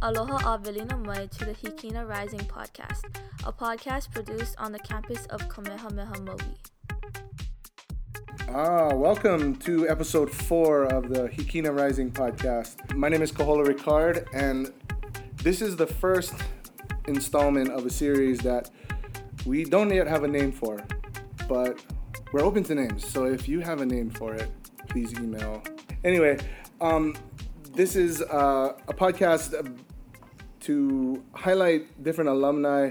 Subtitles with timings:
[0.00, 3.02] Aloha Avelina Mai to the Hikina Rising podcast,
[3.44, 6.38] a podcast produced on the campus of Kamehameha Maui.
[8.48, 12.94] Ah, welcome to episode four of the Hikina Rising podcast.
[12.94, 14.72] My name is Kahola Ricard, and
[15.42, 16.32] this is the first
[17.08, 18.70] installment of a series that
[19.46, 20.80] we don't yet have a name for,
[21.48, 21.84] but
[22.30, 23.04] we're open to names.
[23.04, 24.48] So if you have a name for it,
[24.88, 25.60] please email.
[26.04, 26.38] Anyway,
[26.80, 27.16] um,
[27.74, 29.54] this is uh, a podcast
[30.68, 32.90] to highlight different alumni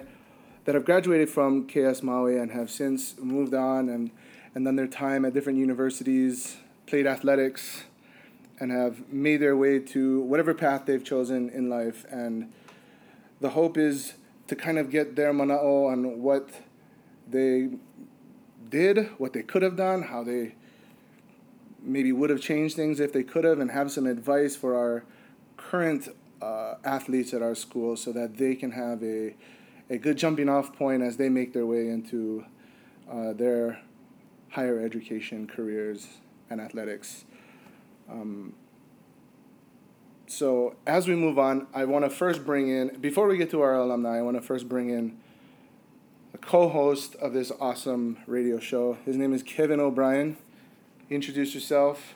[0.66, 4.10] that have graduated from KS Maui and have since moved on and,
[4.56, 7.84] and done their time at different universities, played athletics,
[8.60, 12.04] and have made their way to whatever path they've chosen in life.
[12.10, 12.52] And
[13.42, 14.16] the hope is
[14.48, 16.50] to kind of get their mana'o on what
[17.30, 17.70] they
[18.72, 20.56] did, what they could have done, how they
[21.80, 25.04] maybe would have changed things if they could have, and have some advice for our
[25.58, 26.10] current
[26.42, 29.36] uh, athletes at our school so that they can have a,
[29.90, 32.46] a good jumping off point as they make their way into
[33.12, 33.82] uh, their
[34.50, 36.08] higher education careers
[36.50, 37.26] and athletics.
[38.10, 38.54] Um,
[40.28, 43.62] so as we move on, I want to first bring in, before we get to
[43.62, 45.18] our alumni, I want to first bring in
[46.34, 48.98] the co-host of this awesome radio show.
[49.06, 50.38] His name is Kevin O'Brien.
[51.10, 52.16] Introduce yourself.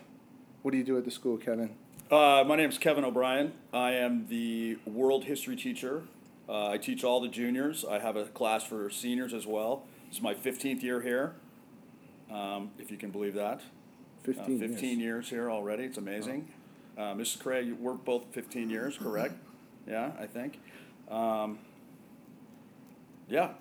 [0.61, 1.75] What do you do at the school, Kevin?
[2.11, 3.53] Uh, my name is Kevin O'Brien.
[3.71, 6.03] I am the world history teacher.
[6.49, 7.85] Uh, I teach all the juniors.
[7.89, 9.85] I have a class for seniors as well.
[10.09, 11.35] This is my 15th year here,
[12.29, 13.61] um, if you can believe that.
[14.23, 14.99] 15, uh, 15 years.
[14.99, 15.83] years here already.
[15.83, 16.49] It's amazing.
[16.97, 17.39] Uh, Mrs.
[17.39, 19.35] Craig, we're both 15 years, correct?
[19.87, 20.59] Yeah, I think.
[21.09, 21.57] Um,
[23.27, 23.53] yeah,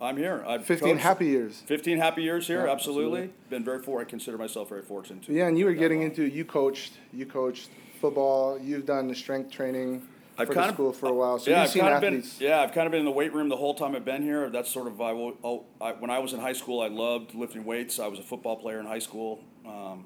[0.00, 0.44] I'm here.
[0.46, 1.62] I've 15 coached- happy years.
[1.66, 3.20] 15 happy years here, Yeah, absolutely.
[3.22, 3.48] absolutely.
[3.50, 4.08] Been very fortunate.
[4.08, 5.22] I consider myself very fortunate.
[5.24, 6.08] To Yeah, and you were getting long.
[6.10, 10.06] into, you coached, you coached football, you've done the strength training
[10.38, 11.38] I've for kind the of- school for a while.
[11.38, 12.32] So yeah, you've I've seen kind athletes.
[12.34, 12.48] of been.
[12.48, 14.50] Yeah, I've kind of been in the weight room the whole time I've been here.
[14.50, 17.34] That's sort of I, will- oh, I when I was in high school, I loved
[17.34, 17.98] lifting weights.
[17.98, 19.40] I was a football player in high school.
[19.66, 20.04] Um,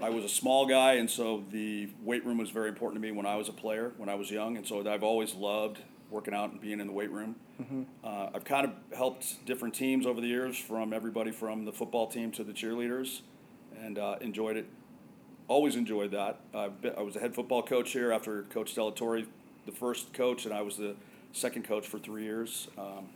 [0.00, 3.10] I was a small guy, and so the weight room was very important to me
[3.16, 6.34] when I was a player, when I was young, and so I've always loved working
[6.34, 7.36] out and being in the weight room.
[7.60, 7.82] Mm-hmm.
[8.04, 12.06] Uh, I've kind of helped different teams over the years, from everybody from the football
[12.06, 13.20] team to the cheerleaders,
[13.80, 14.66] and uh, enjoyed it
[15.48, 16.40] always enjoyed that.
[16.54, 19.26] I've been, I was the head football coach here after Coach Delatorre,
[19.64, 20.96] the first coach, and I was the
[21.32, 22.68] second coach for three years.
[22.78, 23.08] Um,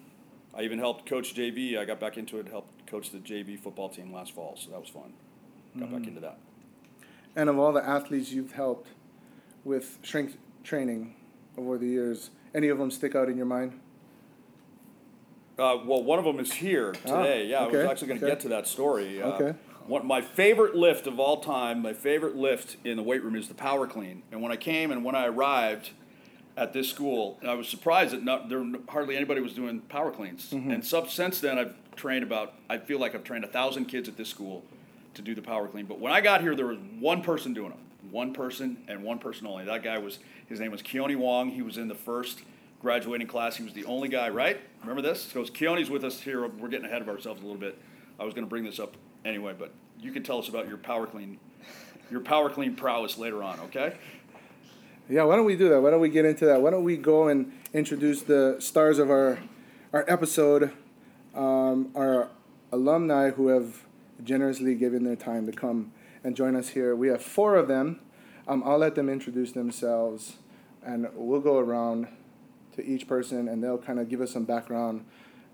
[0.54, 1.78] I even helped coach JV.
[1.78, 4.80] I got back into it, helped coach the JV football team last fall, so that
[4.80, 5.12] was fun.
[5.78, 6.38] Got back into that.
[7.36, 8.88] And of all the athletes you've helped
[9.64, 11.14] with strength training
[11.56, 13.78] over the years, any of them stick out in your mind?
[15.59, 17.47] Uh, well, one of them is here today.
[17.47, 18.34] yeah, I was Ah, actually going to okay.
[18.34, 19.22] get to that story.
[19.22, 19.59] Uh, Okay.
[19.87, 23.49] One, my favorite lift of all time, my favorite lift in the weight room is
[23.49, 24.22] the power clean.
[24.31, 25.91] And when I came and when I arrived
[26.56, 30.50] at this school, I was surprised that not, there hardly anybody was doing power cleans.
[30.50, 30.71] Mm-hmm.
[30.71, 34.09] And sub, since then, I've trained about, I feel like I've trained a thousand kids
[34.09, 34.65] at this school
[35.15, 35.87] to do the power clean.
[35.87, 37.81] But when I got here, there was one person doing them.
[38.11, 39.65] One person and one person only.
[39.65, 41.50] That guy was, his name was Keone Wong.
[41.50, 42.41] He was in the first
[42.81, 43.56] graduating class.
[43.56, 44.61] He was the only guy, right?
[44.81, 45.22] Remember this?
[45.22, 46.47] So Keone's with us here.
[46.47, 47.78] We're getting ahead of ourselves a little bit.
[48.19, 50.78] I was going to bring this up anyway, but you can tell us about your
[50.78, 51.38] power clean,
[52.11, 53.97] your power clean prowess later on, okay?
[55.09, 55.81] Yeah, why don't we do that?
[55.81, 56.62] Why don't we get into that?
[56.62, 59.38] Why don't we go and introduce the stars of our
[59.93, 60.71] our episode,
[61.34, 62.28] um, our
[62.72, 63.84] alumni who have
[64.22, 65.93] generously given their time to come
[66.25, 66.94] and join us here.
[66.94, 68.00] We have four of them.
[68.48, 70.36] Um, I'll let them introduce themselves,
[70.84, 72.08] and we'll go around
[72.76, 75.04] to each person, and they'll kind of give us some background,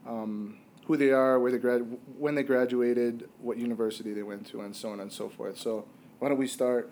[0.06, 4.60] um, who they are, where they grad, when they graduated, what university they went to,
[4.60, 5.58] and so on and so forth.
[5.58, 5.86] So
[6.18, 6.90] why don't we start,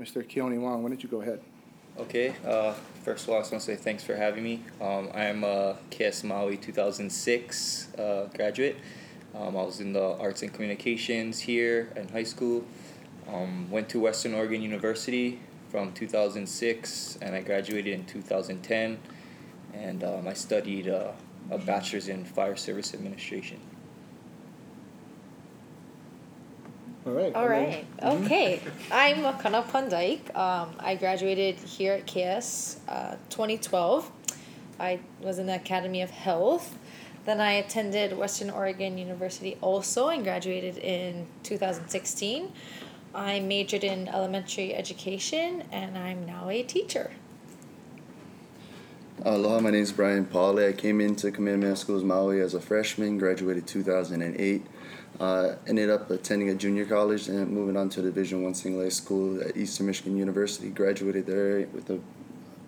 [0.00, 0.24] Mr.
[0.24, 0.82] Keone Wong?
[0.82, 1.40] Why don't you go ahead?
[1.98, 2.74] Okay, uh,
[3.04, 4.62] first of all, I just want to say thanks for having me.
[4.82, 8.76] Um, I am a KS Maui 2006 uh, graduate.
[9.34, 12.64] Um, I was in the arts and communications here in high school.
[13.28, 15.40] Um, went to Western Oregon University
[15.70, 18.98] from 2006 and I graduated in 2010.
[19.74, 21.12] And um, I studied uh,
[21.50, 23.60] a bachelor's in fire service administration.
[27.04, 27.34] All right.
[27.34, 27.86] All right.
[27.98, 28.60] and then- Okay.
[28.90, 30.34] I'm Akana Pandaik.
[30.36, 34.10] Um, I graduated here at KS uh, 2012.
[34.80, 36.76] I was in the Academy of Health.
[37.24, 42.52] Then I attended Western Oregon University also and graduated in 2016.
[43.16, 47.12] I majored in elementary education and I'm now a teacher.
[49.24, 50.68] Aloha, my name is Brian Pauley.
[50.68, 54.66] I came into Kamehameha Schools Maui as a freshman, graduated 2008.
[55.18, 58.82] Uh, ended up attending a junior college and moving on to a Division One single
[58.82, 60.68] A school at Eastern Michigan University.
[60.68, 61.98] Graduated there with a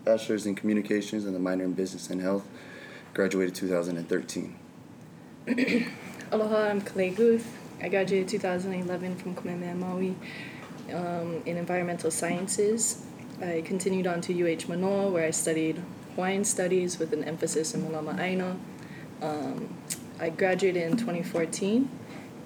[0.07, 2.49] bachelor's in communications and a minor in business and health.
[3.13, 4.57] Graduated 2013.
[6.33, 7.58] Aloha, I'm Kalei Guth.
[7.81, 10.17] I graduated 2011 from Kamehameha Maui
[10.93, 13.05] um, in environmental sciences.
[13.41, 15.81] I continued on to UH Manoa where I studied
[16.17, 18.57] Hawaiian studies with an emphasis in Malama Aina.
[19.23, 19.77] Um,
[20.19, 21.89] I graduated in 2014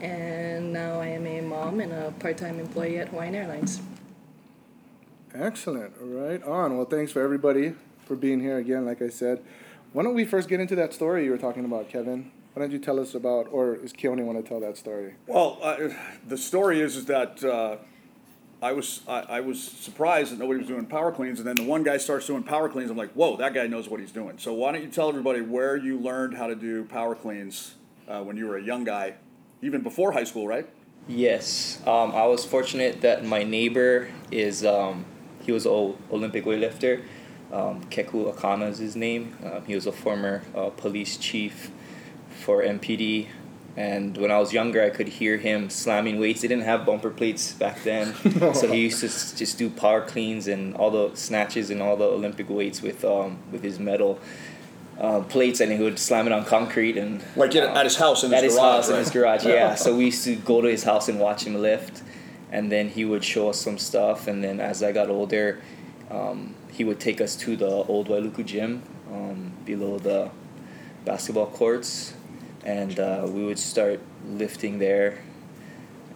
[0.02, 3.80] and now I am a mom and a part time employee at Hawaiian Airlines.
[5.34, 5.94] Excellent.
[5.98, 6.76] Right on.
[6.76, 7.74] Well, thanks for everybody
[8.04, 8.84] for being here again.
[8.84, 9.42] Like I said,
[9.94, 12.30] why don't we first get into that story you were talking about, Kevin?
[12.54, 15.14] Why don't you tell us about, or is Keone want to tell that story?
[15.26, 15.88] Well, uh,
[16.28, 17.76] the story is, is that uh,
[18.60, 21.64] I was I, I was surprised that nobody was doing power cleans, and then the
[21.64, 22.90] one guy starts doing power cleans.
[22.90, 24.36] I'm like, whoa, that guy knows what he's doing.
[24.36, 27.76] So why don't you tell everybody where you learned how to do power cleans
[28.06, 29.14] uh, when you were a young guy,
[29.62, 30.68] even before high school, right?
[31.08, 35.06] Yes, um, I was fortunate that my neighbor is um,
[35.40, 37.02] he was an Olympic weightlifter.
[37.50, 39.36] Um, Keku Akana is his name.
[39.42, 41.70] Uh, he was a former uh, police chief
[42.42, 43.28] for MPD.
[43.74, 46.42] And when I was younger, I could hear him slamming weights.
[46.42, 48.14] They didn't have bumper plates back then,
[48.54, 51.96] so he used to s- just do power cleans and all the snatches and all
[51.96, 54.18] the Olympic weights with um, with his metal
[55.00, 57.96] uh, plates, and he would slam it on concrete and Like at, um, at his
[57.96, 59.46] house in his at his garage, house in his garage.
[59.46, 59.74] Yeah.
[59.74, 62.02] so we used to go to his house and watch him lift,
[62.50, 64.28] and then he would show us some stuff.
[64.28, 65.62] And then as I got older,
[66.10, 70.30] um, he would take us to the old Wailuku gym um, below the
[71.06, 72.12] basketball courts,
[72.64, 75.18] and uh, we would start lifting there.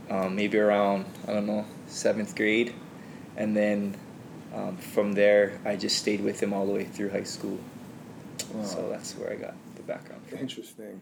[0.08, 2.74] Um, maybe around I don't know seventh grade,
[3.36, 3.96] and then
[4.54, 7.58] um, from there I just stayed with him all the way through high school.
[8.64, 10.38] So that's where I got the background from.
[10.38, 11.00] Interesting.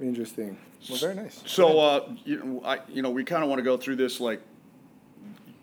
[0.00, 0.58] Interesting.
[0.88, 1.42] Well, very nice.
[1.46, 4.20] So, uh, you know, I, you know, we kind of want to go through this
[4.20, 4.40] like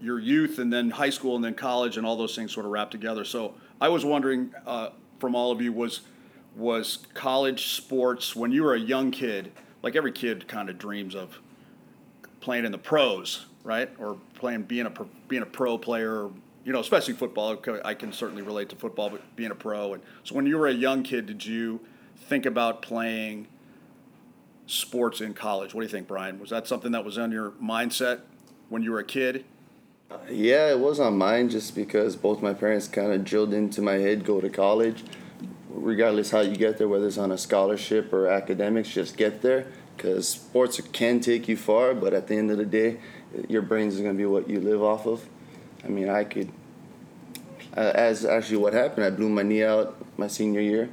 [0.01, 2.71] your youth and then high school and then college and all those things sort of
[2.71, 3.23] wrapped together.
[3.23, 4.89] So, I was wondering uh,
[5.19, 6.01] from all of you was
[6.57, 9.51] was college sports when you were a young kid,
[9.83, 11.39] like every kid kind of dreams of
[12.42, 13.89] playing in the pros, right?
[14.00, 14.92] Or playing being a
[15.27, 16.30] being a pro player,
[16.65, 17.57] you know, especially football.
[17.86, 19.94] I can certainly relate to football, but being a pro.
[19.94, 21.80] And so, when you were a young kid, did you
[22.15, 23.48] think about playing?
[24.68, 25.74] sports in college.
[25.74, 26.39] What do you think, Brian?
[26.39, 28.19] Was that something that was on your mindset
[28.69, 29.45] when you were a kid?
[30.12, 33.81] Uh, yeah, it was on mine just because both my parents kind of drilled into
[33.81, 35.04] my head go to college.
[35.77, 39.68] Regardless how you get there, whether it's on a scholarship or academics, just get there
[39.95, 43.00] because sports can take you far, but at the end of the day,
[43.47, 45.27] your brains is going to be what you live off of.
[45.83, 46.50] I mean, I could,
[47.75, 50.89] uh, as actually what happened, I blew my knee out my senior year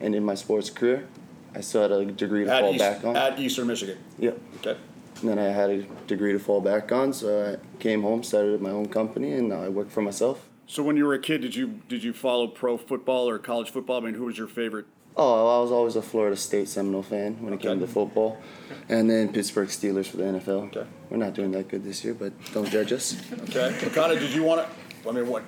[0.00, 1.06] and in my sports career.
[1.54, 3.16] I still had a degree to At, fall East, back on.
[3.16, 3.98] at Eastern Michigan.
[4.18, 4.40] yep.
[4.58, 4.76] Okay.
[5.20, 8.60] And then I had a degree to fall back on, so I came home, started
[8.60, 10.48] my own company, and now I work for myself.
[10.66, 13.70] So when you were a kid, did you did you follow pro football or college
[13.70, 13.98] football?
[13.98, 14.86] I mean, who was your favorite?
[15.16, 18.36] Oh, I was always a Florida State Seminole fan when it came to football,
[18.88, 20.68] and then Pittsburgh Steelers for the NFL.
[20.68, 20.86] Okay.
[21.08, 23.16] We're not doing that good this year, but don't judge us.
[23.32, 23.76] Okay.
[23.80, 25.08] Makana, did you want to?
[25.08, 25.42] I mean, what?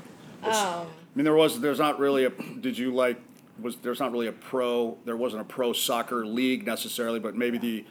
[0.44, 0.86] Um, I
[1.16, 2.30] mean, there was there's not really a.
[2.30, 3.19] Did you like?
[3.60, 4.98] Was there's not really a pro?
[5.04, 7.84] There wasn't a pro soccer league necessarily, but maybe the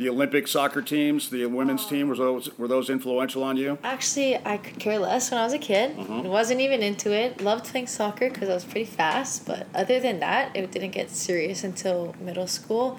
[0.00, 3.76] the Olympic soccer teams, the women's team, was those were those influential on you?
[3.84, 5.94] Actually, I could care less when I was a kid.
[5.94, 6.26] Mm-hmm.
[6.26, 7.42] Wasn't even into it.
[7.42, 9.44] Loved playing soccer because I was pretty fast.
[9.44, 12.98] But other than that, it didn't get serious until middle school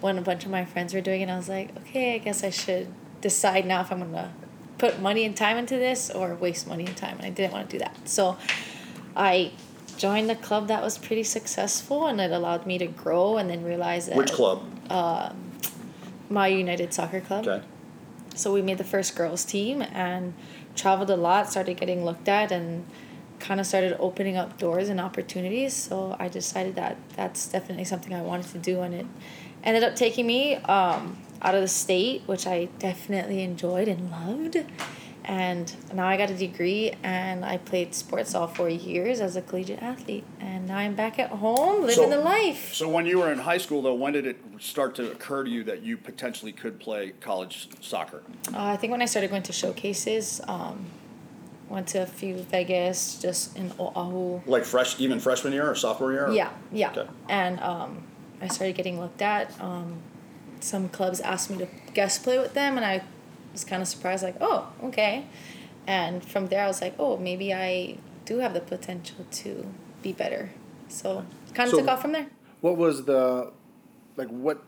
[0.00, 1.28] when a bunch of my friends were doing it.
[1.28, 2.88] I was like, okay, I guess I should
[3.20, 4.30] decide now if I'm going to
[4.78, 7.18] put money and time into this or waste money and time.
[7.18, 8.08] And I didn't want to do that.
[8.08, 8.38] So
[9.14, 9.52] I
[9.98, 13.62] joined a club that was pretty successful and it allowed me to grow and then
[13.62, 14.16] realize that.
[14.16, 14.62] Which club?
[16.30, 17.46] Maui United Soccer Club.
[17.46, 17.66] Okay.
[18.34, 20.32] So we made the first girls team and
[20.76, 22.86] traveled a lot, started getting looked at, and
[23.40, 25.74] kind of started opening up doors and opportunities.
[25.74, 29.06] So I decided that that's definitely something I wanted to do, and it
[29.64, 34.58] ended up taking me um, out of the state, which I definitely enjoyed and loved.
[35.30, 39.42] And now I got a degree, and I played sports all four years as a
[39.42, 40.24] collegiate athlete.
[40.40, 42.74] And now I'm back at home living So- the life.
[42.74, 45.50] So when you were in high school, though, when did it start to occur to
[45.50, 48.22] you that you potentially could play college soccer?
[48.52, 50.86] Uh, I think when I started going to showcases, um,
[51.68, 54.40] went to a few Vegas, just in Oahu.
[54.46, 56.26] Like fresh, even freshman year or sophomore year?
[56.26, 56.90] or- Yeah, yeah.
[56.90, 57.06] Okay.
[57.28, 58.02] And um,
[58.42, 59.52] I started getting looked at.
[59.60, 59.98] Um,
[60.58, 63.02] some clubs asked me to guest play with them, and I
[63.52, 65.26] was kind of surprised, like, oh, okay.
[65.86, 69.66] And from there, I was like, oh, maybe I do have the potential to
[70.02, 70.50] be better.
[70.88, 72.26] So kind of So- took off from there.
[72.60, 73.52] What was the,
[74.16, 74.62] like, what,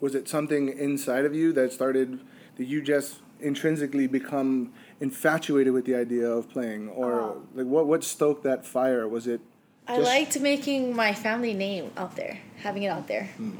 [0.00, 2.20] was it something inside of you that started,
[2.56, 7.42] that you just intrinsically become infatuated with the idea of playing, or oh.
[7.54, 9.06] like what what stoked that fire?
[9.06, 9.40] Was it?
[9.86, 13.24] I liked making my family name out there, having it out there.
[13.36, 13.52] Hmm.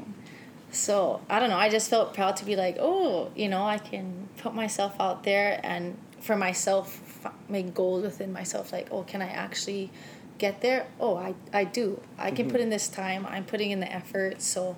[0.71, 1.57] So I don't know.
[1.57, 5.23] I just felt proud to be like, oh, you know, I can put myself out
[5.23, 7.01] there and for myself
[7.47, 8.71] make goals within myself.
[8.71, 9.91] Like, oh, can I actually
[10.37, 10.87] get there?
[10.99, 12.01] Oh, I I do.
[12.17, 12.63] I can put mm-hmm.
[12.63, 13.25] in this time.
[13.25, 14.41] I'm putting in the effort.
[14.41, 14.77] So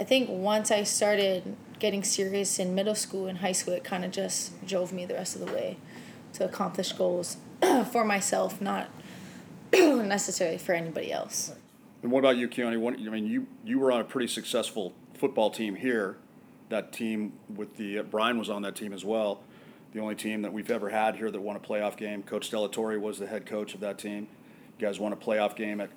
[0.00, 4.04] I think once I started getting serious in middle school and high school, it kind
[4.04, 5.76] of just drove me the rest of the way
[6.34, 7.36] to accomplish goals
[7.90, 8.88] for myself, not
[9.72, 11.54] necessarily for anybody else.
[12.02, 12.78] And what about you, Keone?
[12.78, 16.16] What, I mean, you, you were on a pretty successful football team here.
[16.68, 19.40] That team with the, uh, Brian was on that team as well.
[19.92, 22.22] The only team that we've ever had here that won a playoff game.
[22.22, 24.28] Coach Delatorre was the head coach of that team.
[24.78, 25.90] You guys won a playoff game at,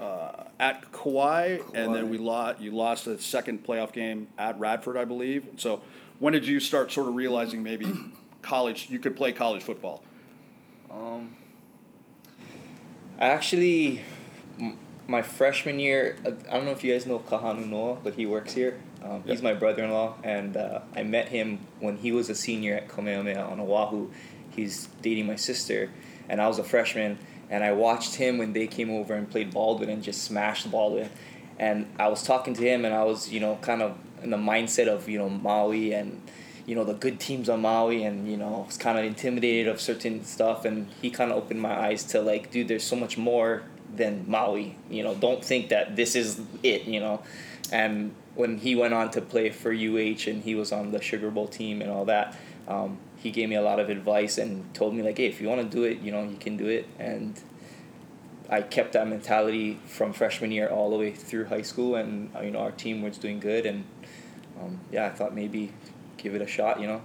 [0.00, 4.96] uh, at Kauai, and then we lost, you lost the second playoff game at Radford,
[4.96, 5.46] I believe.
[5.56, 5.82] So
[6.20, 7.92] when did you start sort of realizing maybe
[8.42, 10.02] college, you could play college football?
[10.90, 11.36] Um,
[13.18, 14.00] I actually,
[15.06, 18.26] my freshman year, uh, I don't know if you guys know Kahanu Noah, but he
[18.26, 18.80] works here.
[19.02, 22.34] Um, He's my brother in law, and uh, I met him when he was a
[22.34, 24.10] senior at Kamehameha on Oahu.
[24.50, 25.90] He's dating my sister,
[26.28, 27.18] and I was a freshman,
[27.50, 31.10] and I watched him when they came over and played Baldwin and just smashed Baldwin.
[31.58, 34.38] And I was talking to him, and I was, you know, kind of in the
[34.38, 36.22] mindset of, you know, Maui and
[36.66, 39.82] you know the good teams on Maui and you know was kind of intimidated of
[39.82, 43.18] certain stuff and he kind of opened my eyes to like dude there's so much
[43.18, 43.64] more
[43.96, 47.22] than Maui you know don't think that this is it you know.
[47.72, 51.30] And when he went on to play for UH and he was on the Sugar
[51.30, 52.36] Bowl team and all that
[52.68, 55.48] um, he gave me a lot of advice and told me like hey if you
[55.48, 56.86] want to do it you know you can do it.
[56.98, 57.40] And
[58.50, 62.40] I kept that mentality from freshman year all the way through high school and uh,
[62.40, 63.84] you know our team was doing good and
[64.60, 65.72] um, yeah I thought maybe
[66.16, 67.02] give it a shot you know.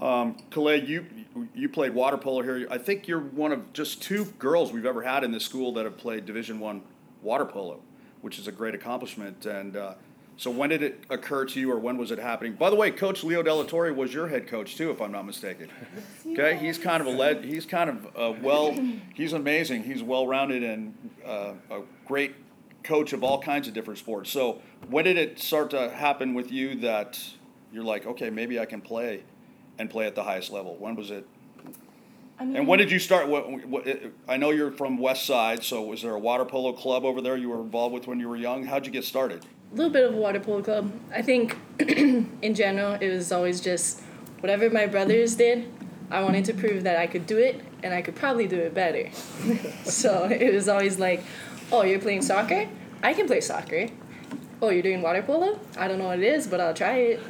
[0.00, 1.06] Um, you
[1.54, 2.66] you played water polo here.
[2.70, 5.84] I think you're one of just two girls we've ever had in this school that
[5.84, 6.82] have played Division One
[7.22, 7.80] water polo,
[8.20, 9.46] which is a great accomplishment.
[9.46, 9.94] And uh,
[10.36, 12.54] so, when did it occur to you, or when was it happening?
[12.54, 15.70] By the way, Coach Leo Delatorre was your head coach too, if I'm not mistaken.
[16.24, 17.44] Okay, he's kind of a led.
[17.44, 18.74] He's kind of uh, well.
[19.12, 19.82] He's amazing.
[19.82, 20.94] He's well rounded and
[21.26, 22.34] uh, a great
[22.84, 24.30] coach of all kinds of different sports.
[24.30, 27.20] So, when did it start to happen with you that
[27.70, 29.24] you're like, okay, maybe I can play?
[29.82, 30.76] And play at the highest level?
[30.78, 31.26] When was it?
[32.38, 33.28] I mean, And when did you start?
[33.28, 33.86] What, what,
[34.26, 37.36] I know you're from West Side, so was there a water polo club over there
[37.36, 38.64] you were involved with when you were young?
[38.64, 39.44] How'd you get started?
[39.72, 40.92] a little bit of a water polo club.
[41.14, 44.02] I think in general it was always just
[44.40, 45.66] whatever my brothers did,
[46.10, 48.74] I wanted to prove that I could do it and I could probably do it
[48.74, 49.10] better.
[49.84, 51.24] so it was always like,
[51.70, 52.68] oh, you're playing soccer?
[53.02, 53.88] I can play soccer.
[54.60, 55.58] Oh, you're doing water polo?
[55.76, 57.20] I don't know what it is, but I'll try it.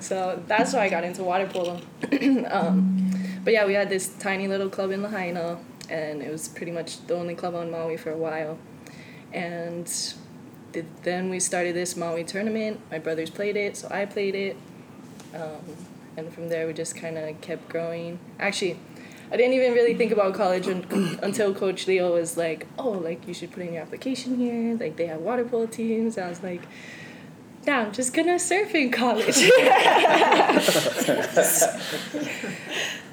[0.00, 1.80] So that's why I got into water polo.
[2.50, 3.10] um,
[3.44, 5.58] but yeah, we had this tiny little club in Lahaina,
[5.90, 8.58] and it was pretty much the only club on Maui for a while.
[9.32, 9.86] And
[10.72, 12.80] th- then we started this Maui tournament.
[12.90, 14.56] My brothers played it, so I played it.
[15.34, 15.60] Um,
[16.16, 18.18] and from there, we just kind of kept growing.
[18.38, 18.78] Actually,
[19.30, 23.26] I didn't even really think about college un- until Coach Leo was like, "Oh, like
[23.28, 24.76] you should put in your application here.
[24.76, 26.62] Like they have water polo teams." I was like,
[27.66, 29.36] "Yeah, I'm just gonna surf in college."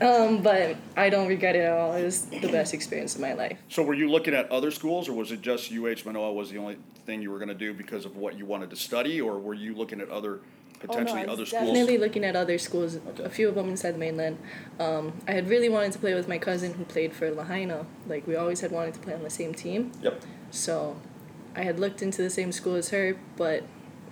[0.01, 1.93] um, but I don't regret it at all.
[1.93, 3.57] It was the best experience of my life.
[3.69, 6.57] So were you looking at other schools, or was it just UH Manoa was the
[6.57, 9.39] only thing you were going to do because of what you wanted to study, or
[9.39, 10.39] were you looking at other
[10.79, 11.65] potentially oh, no, other schools?
[11.65, 12.99] Definitely looking at other schools.
[13.19, 14.37] A few of them inside the mainland.
[14.79, 17.85] Um, I had really wanted to play with my cousin who played for Lahaina.
[18.07, 19.91] Like we always had wanted to play on the same team.
[20.01, 20.21] Yep.
[20.51, 20.97] So,
[21.55, 23.63] I had looked into the same school as her, but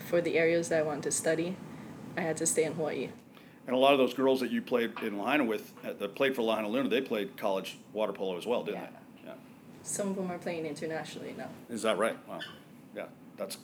[0.05, 1.55] for the areas that I wanted to study,
[2.17, 3.10] I had to stay in Hawaii.
[3.65, 6.36] And a lot of those girls that you played in Lahaina with, uh, that played
[6.36, 8.88] for Lahainaluna, they played college water polo as well, didn't Yeah.
[9.24, 9.27] they?
[9.29, 9.33] Yeah.
[9.83, 11.48] Some of them are playing internationally now.
[11.69, 12.17] Is that right?
[12.27, 12.39] Wow.
[12.95, 13.05] Yeah,
[13.38, 13.57] that's.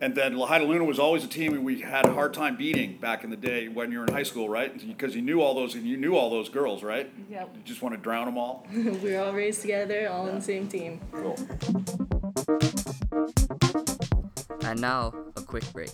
[0.00, 3.30] And then Lahainaluna was always a team we had a hard time beating back in
[3.30, 4.72] the day when you were in high school, right?
[4.86, 7.10] Because you knew all those, and you knew all those girls, right?
[7.30, 7.50] Yep.
[7.56, 8.64] You just want to drown them all.
[8.72, 8.82] we
[9.12, 11.00] were all raised together, all on the same team.
[11.12, 11.36] Cool.
[14.62, 15.90] And now, a quick break.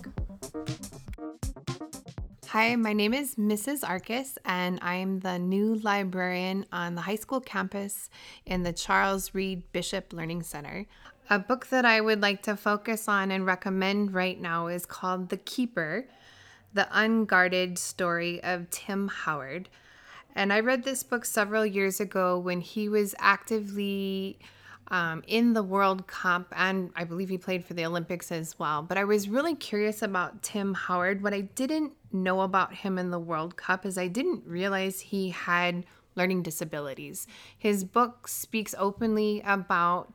[2.49, 3.87] Hi, my name is Mrs.
[3.87, 8.11] Arcus, and I am the new librarian on the high school campus
[8.47, 10.87] in the Charles Reed Bishop Learning Center.
[11.29, 15.31] A book that I would like to focus on and recommend right now is called
[15.31, 16.07] The Keeper
[16.73, 19.69] The Unguarded Story of Tim Howard.
[20.37, 24.39] And I read this book several years ago when he was actively
[24.89, 28.83] um, in the World Cup, and I believe he played for the Olympics as well.
[28.83, 31.23] But I was really curious about Tim Howard.
[31.23, 35.31] What I didn't know about him in the World Cup is I didn't realize he
[35.31, 35.87] had
[36.17, 37.27] learning disabilities.
[37.59, 40.13] His book speaks openly about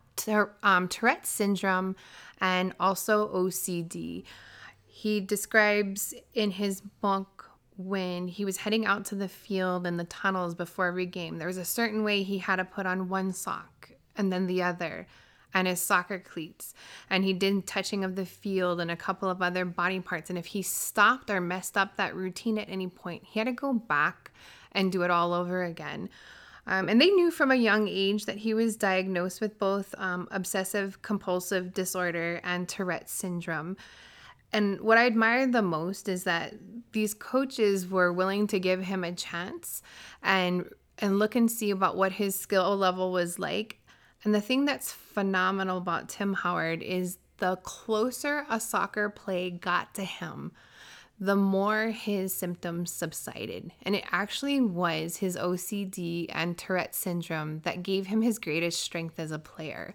[0.64, 1.96] um, Tourette syndrome
[2.40, 4.24] and also OCD.
[4.86, 10.04] He describes in his book when he was heading out to the field and the
[10.04, 13.32] tunnels before every game, there was a certain way he had to put on one
[13.32, 13.79] sock
[14.20, 15.08] and then the other
[15.52, 16.76] and his soccer cleats
[17.10, 20.38] and he did touching of the field and a couple of other body parts and
[20.38, 23.74] if he stopped or messed up that routine at any point he had to go
[23.74, 24.32] back
[24.74, 26.08] and do it all over again
[26.70, 30.28] um, and they knew from a young age that he was diagnosed with both um,
[30.30, 33.76] obsessive compulsive disorder and Tourette syndrome.
[34.54, 36.54] And what I admired the most is that
[36.92, 39.82] these coaches were willing to give him a chance
[40.22, 43.79] and and look and see about what his skill level was like.
[44.24, 49.94] And the thing that's phenomenal about Tim Howard is the closer a soccer play got
[49.96, 50.52] to him,
[51.22, 53.72] the more his symptoms subsided.
[53.84, 59.20] And it actually was his OCD and Tourette syndrome that gave him his greatest strength
[59.20, 59.94] as a player.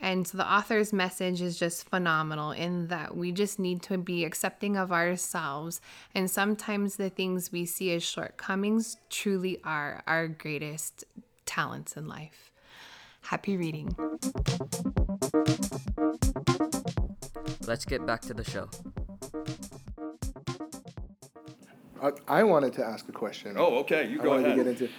[0.00, 4.24] And so the author's message is just phenomenal in that we just need to be
[4.24, 5.80] accepting of ourselves.
[6.14, 11.04] And sometimes the things we see as shortcomings truly are our greatest
[11.44, 12.52] talents in life.
[13.26, 13.92] Happy reading.
[17.66, 18.68] Let's get back to the show.
[22.00, 23.56] I, I wanted to ask a question.
[23.58, 24.08] Oh, okay.
[24.08, 24.58] You I go wanted ahead.
[24.58, 24.94] to get into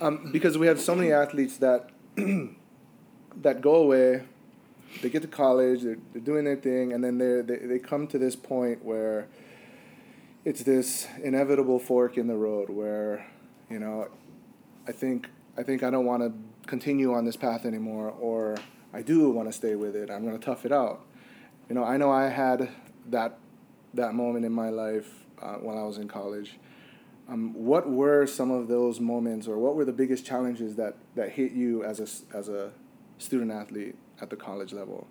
[0.00, 1.90] um, because we have so many athletes that
[3.42, 4.22] that go away,
[5.02, 8.06] they get to college, they're, they're doing their thing, and then they they they come
[8.06, 9.26] to this point where
[10.44, 13.26] it's this inevitable fork in the road where
[13.68, 14.06] you know
[14.86, 15.26] I think
[15.58, 16.32] I think I don't want to
[16.66, 18.56] continue on this path anymore, or
[18.92, 20.10] I do want to stay with it.
[20.10, 21.04] I'm going to tough it out.
[21.68, 22.68] You know, I know I had
[23.10, 23.38] that
[23.94, 26.58] that moment in my life uh, while I was in college.
[27.28, 31.30] Um, what were some of those moments, or what were the biggest challenges that, that
[31.30, 32.72] hit you as a, as a
[33.18, 35.06] student athlete at the college level?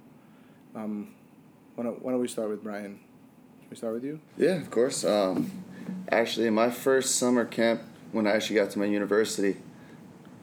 [0.76, 1.16] Um,
[1.76, 3.00] why, don't, why don't we start with Brian?
[3.62, 4.20] Can we start with you?
[4.38, 5.04] Yeah, of course.
[5.04, 5.64] Um,
[6.12, 9.58] actually, my first summer camp, when I actually got to my university,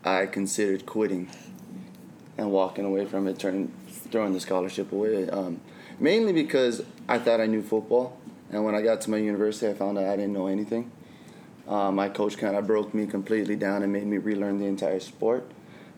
[0.04, 1.28] I considered quitting
[2.38, 5.28] and walking away from it, turning, throwing the scholarship away.
[5.28, 5.60] Um,
[5.98, 8.16] mainly because I thought I knew football,
[8.50, 10.90] and when I got to my university, I found out I didn't know anything.
[11.68, 15.00] Uh, my coach kind of broke me completely down and made me relearn the entire
[15.00, 15.48] sport.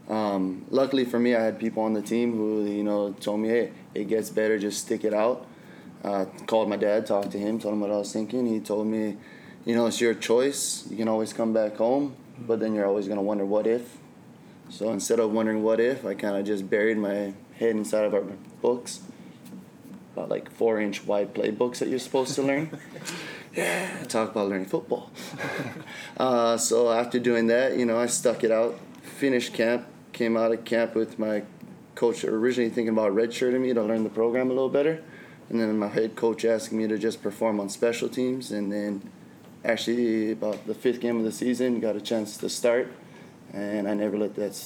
[0.08, 3.48] Um, luckily for me, I had people on the team who, you know, told me,
[3.48, 4.58] "Hey, it gets better.
[4.58, 5.46] Just stick it out."
[6.04, 8.46] Uh, called my dad, talked to him, told him what I was thinking.
[8.46, 9.16] He told me,
[9.64, 10.84] "You know, it's your choice.
[10.90, 13.98] You can always come back home, but then you're always gonna wonder what if."
[14.68, 18.14] So instead of wondering what if, I kind of just buried my head inside of
[18.14, 18.24] our
[18.60, 19.00] books,
[20.14, 22.78] about like four inch wide playbooks that you're supposed to learn.
[23.54, 25.10] yeah, talk about learning football.
[26.16, 30.52] uh, so after doing that, you know, I stuck it out, finished camp, came out
[30.52, 31.42] of camp with my
[31.94, 35.02] coach originally thinking about redshirting me to learn the program a little better.
[35.48, 38.50] And then my head coach asking me to just perform on special teams.
[38.50, 39.10] And then
[39.64, 42.90] actually, about the fifth game of the season, got a chance to start.
[43.52, 44.58] And I never let that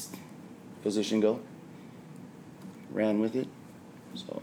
[0.83, 1.41] position go.
[2.93, 3.49] Ran with it.
[4.15, 4.43] So,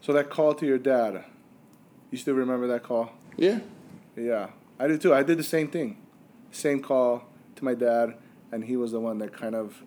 [0.00, 1.24] So that call to your dad,
[2.10, 3.12] you still remember that call?
[3.36, 3.60] yeah.
[4.16, 5.14] Yeah, I did too.
[5.14, 5.96] I did the same thing,
[6.50, 7.24] same call
[7.56, 8.16] to my dad,
[8.52, 9.82] and he was the one that kind of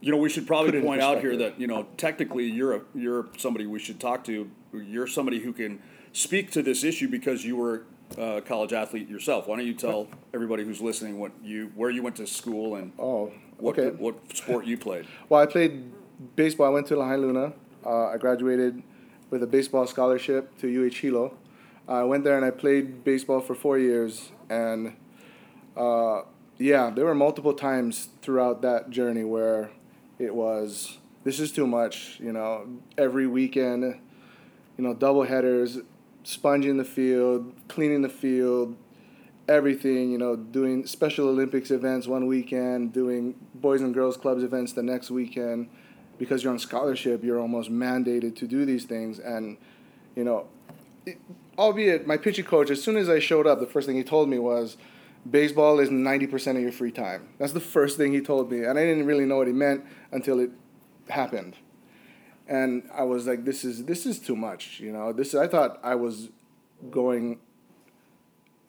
[0.00, 2.44] You know, we should probably Put it in point out here that you know, technically,
[2.46, 4.50] you're a, you're somebody we should talk to.
[4.72, 5.78] You're somebody who can
[6.12, 7.84] speak to this issue because you were
[8.18, 9.46] a college athlete yourself.
[9.46, 12.92] Why don't you tell everybody who's listening what you where you went to school and
[12.98, 13.96] oh what okay.
[13.96, 15.06] what sport you played?
[15.28, 15.92] Well, I played
[16.34, 16.66] baseball.
[16.66, 17.52] I went to La Luna.
[17.84, 18.82] Uh, I graduated
[19.30, 21.34] with a baseball scholarship to UH Hilo.
[21.88, 24.30] I went there and I played baseball for four years.
[24.48, 24.96] And
[25.76, 26.22] uh,
[26.58, 29.70] yeah, there were multiple times throughout that journey where
[30.18, 32.18] it was, this is too much.
[32.20, 32.66] You know,
[32.98, 33.84] every weekend,
[34.76, 35.78] you know, double headers,
[36.26, 38.76] sponging the field, cleaning the field,
[39.48, 44.72] everything, you know, doing Special Olympics events one weekend, doing Boys and Girls Clubs events
[44.72, 45.68] the next weekend.
[46.18, 49.20] Because you're on scholarship, you're almost mandated to do these things.
[49.20, 49.56] And,
[50.16, 50.48] you know,
[51.04, 51.18] it,
[51.56, 54.28] albeit my pitching coach, as soon as I showed up, the first thing he told
[54.28, 54.76] me was,
[55.30, 57.28] baseball is 90% of your free time.
[57.38, 58.64] That's the first thing he told me.
[58.64, 60.50] And I didn't really know what he meant until it
[61.08, 61.54] happened.
[62.48, 65.12] And I was like, this is, this is too much, you know.
[65.12, 66.28] This I thought I was
[66.90, 67.40] going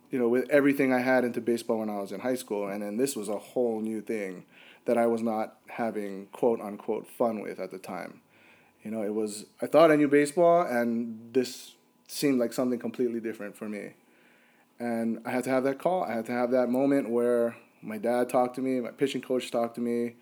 [0.09, 2.81] you know, with everything I had into baseball when I was in high school, and
[2.81, 4.45] then this was a whole new thing
[4.85, 8.21] that I was not having quote unquote fun with at the time.
[8.83, 11.75] You know, it was I thought I knew baseball, and this
[12.07, 13.93] seemed like something completely different for me.
[14.79, 16.03] And I had to have that call.
[16.03, 19.51] I had to have that moment where my dad talked to me, my pitching coach
[19.51, 20.15] talked to me.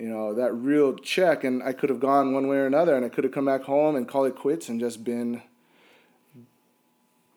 [0.00, 3.04] You know, that real check, and I could have gone one way or another, and
[3.04, 5.42] I could have come back home and called it quits and just been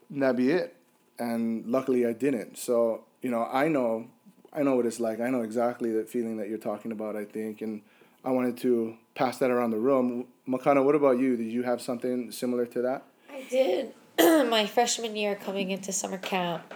[0.10, 0.76] that be it.
[1.20, 2.58] And luckily, I didn't.
[2.58, 4.08] So you know, I know,
[4.54, 5.20] I know what it's like.
[5.20, 7.18] I know exactly the feeling that you're talking about.
[7.18, 7.82] I think, and
[8.24, 10.28] I wanted to pass that around the room.
[10.48, 11.36] Makana, what about you?
[11.36, 13.04] Did you have something similar to that?
[13.30, 13.94] I did.
[14.20, 16.74] My freshman year coming into summer camp,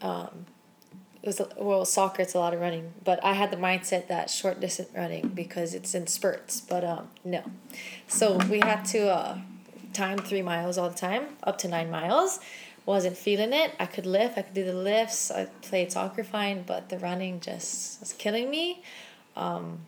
[0.00, 0.46] um,
[1.26, 2.22] it was well soccer.
[2.22, 5.74] It's a lot of running, but I had the mindset that short distance running because
[5.74, 6.60] it's in spurts.
[6.60, 7.42] But um, no,
[8.06, 9.38] so we had to uh,
[9.92, 12.38] time three miles all the time, up to nine miles.
[12.84, 13.72] Wasn't feeling it.
[13.80, 14.38] I could lift.
[14.38, 15.32] I could do the lifts.
[15.32, 18.82] I played soccer fine, but the running just was killing me.
[19.34, 19.80] Um,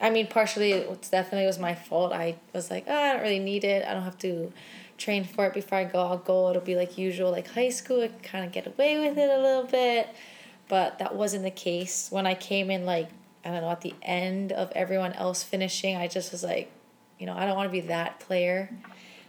[0.00, 2.12] I mean, partially it definitely was my fault.
[2.12, 3.84] I was like, oh, I don't really need it.
[3.84, 4.52] I don't have to
[4.96, 6.00] train for it before I go.
[6.00, 6.50] I'll go.
[6.50, 8.02] It'll be like usual, like high school.
[8.02, 10.08] I can kind of get away with it a little bit,
[10.68, 12.08] but that wasn't the case.
[12.10, 13.08] When I came in, like
[13.44, 16.70] I don't know, at the end of everyone else finishing, I just was like,
[17.18, 18.70] you know, I don't want to be that player.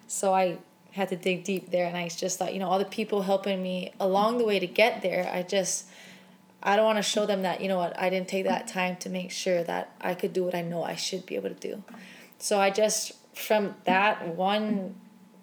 [0.07, 0.57] So I
[0.91, 3.61] had to dig deep there, and I just thought, you know, all the people helping
[3.61, 5.87] me along the way to get there, I just.
[6.67, 8.95] I don't want to show them that, you know what, I didn't take that time
[8.97, 11.53] to make sure that I could do what I know I should be able to
[11.53, 11.83] do.
[12.39, 14.95] So I just, from that one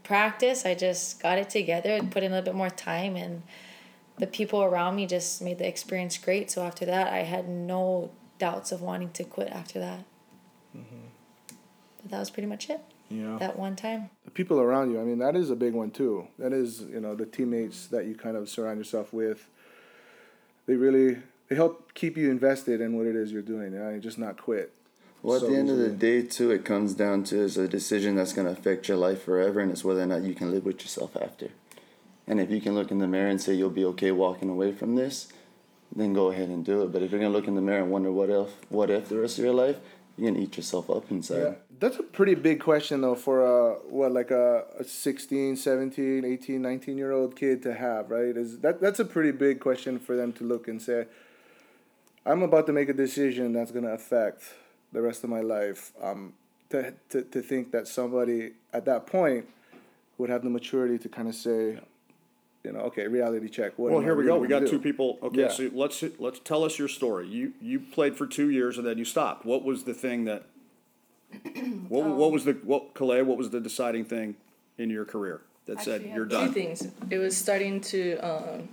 [0.02, 0.66] practice.
[0.66, 3.42] I just got it together, put in a little bit more time, and
[4.18, 6.50] the people around me just made the experience great.
[6.50, 10.04] So after that, I had no doubts of wanting to quit after that.
[10.76, 11.06] Mm-hmm.
[12.02, 12.80] But that was pretty much it.
[13.08, 13.36] Yeah.
[13.38, 14.10] That one time.
[14.24, 16.28] The people around you, I mean, that is a big one too.
[16.38, 19.48] That is, you know, the teammates that you kind of surround yourself with.
[20.66, 23.74] They really they help keep you invested in what it is you're doing.
[23.74, 24.72] You know, just not quit.
[25.22, 27.68] Well, at so the end of the day, too, it comes down to is a
[27.68, 30.50] decision that's going to affect your life forever, and it's whether or not you can
[30.50, 31.50] live with yourself after.
[32.26, 34.72] And if you can look in the mirror and say you'll be okay walking away
[34.72, 35.28] from this,
[35.94, 36.92] then go ahead and do it.
[36.92, 39.08] But if you're going to look in the mirror and wonder what if, what if
[39.08, 39.76] the rest of your life,
[40.16, 41.38] you're to eat yourself up inside.
[41.38, 41.54] Yeah.
[41.80, 46.62] That's a pretty big question, though, for a, what, like a, a 16, 17, 18,
[46.62, 48.36] 19 year old kid to have, right?
[48.36, 51.06] Is that That's a pretty big question for them to look and say,
[52.24, 54.44] I'm about to make a decision that's going to affect
[54.92, 55.92] the rest of my life.
[56.00, 56.34] Um,
[56.70, 59.46] to, to, to think that somebody at that point
[60.18, 61.78] would have the maturity to kind of say,
[62.64, 63.78] you know, okay, reality check.
[63.78, 64.38] What well, here we go.
[64.38, 64.68] We got do?
[64.68, 65.18] two people.
[65.22, 65.48] Okay, yeah.
[65.48, 67.28] so let's let's tell us your story.
[67.28, 69.44] You you played for two years and then you stopped.
[69.44, 70.46] What was the thing that?
[71.88, 73.24] What um, what was the what Kalei?
[73.24, 74.36] What was the deciding thing
[74.78, 76.48] in your career that said you're done?
[76.48, 76.88] Two things.
[77.10, 78.18] It was starting to.
[78.18, 78.68] Um,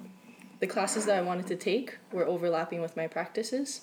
[0.60, 3.82] the classes that I wanted to take were overlapping with my practices,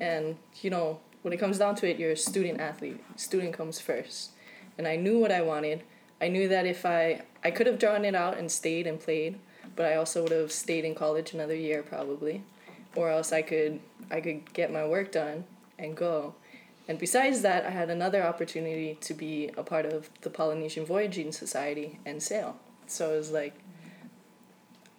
[0.00, 3.02] and you know when it comes down to it, you're a student athlete.
[3.16, 4.32] Student comes first.
[4.76, 5.82] And I knew what I wanted.
[6.20, 9.38] I knew that if I I could have drawn it out and stayed and played,
[9.76, 12.42] but I also would have stayed in college another year probably,
[12.94, 15.44] or else I could I could get my work done
[15.78, 16.34] and go.
[16.86, 21.32] And besides that, I had another opportunity to be a part of the Polynesian Voyaging
[21.32, 22.56] Society and sail.
[22.86, 23.54] So it was like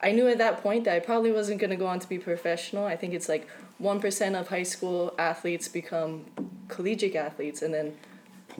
[0.01, 2.19] I knew at that point that I probably wasn't going to go on to be
[2.19, 2.85] professional.
[2.85, 3.47] I think it's like
[3.81, 6.25] 1% of high school athletes become
[6.67, 7.97] collegiate athletes and then